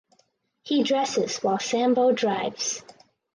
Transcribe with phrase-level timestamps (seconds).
[0.63, 2.81] He dresses while Sambo drives.